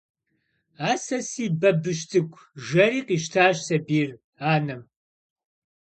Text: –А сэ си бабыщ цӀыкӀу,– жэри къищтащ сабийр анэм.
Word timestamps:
–А 0.89 0.91
сэ 1.03 1.17
си 1.29 1.45
бабыщ 1.61 1.99
цӀыкӀу,– 2.09 2.47
жэри 2.65 3.01
къищтащ 3.07 3.57
сабийр 3.67 4.09
анэм. 4.53 4.81